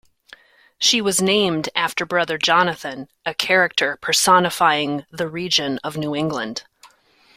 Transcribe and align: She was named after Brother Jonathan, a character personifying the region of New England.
She 0.79 0.99
was 0.99 1.21
named 1.21 1.69
after 1.75 2.07
Brother 2.07 2.39
Jonathan, 2.39 3.07
a 3.23 3.35
character 3.35 3.99
personifying 4.01 5.05
the 5.11 5.27
region 5.27 5.77
of 5.83 5.95
New 5.95 6.15
England. 6.15 6.63